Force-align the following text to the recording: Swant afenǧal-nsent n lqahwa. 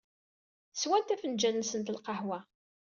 Swant 0.79 1.13
afenǧal-nsent 1.13 1.87
n 1.91 1.93
lqahwa. 1.97 2.39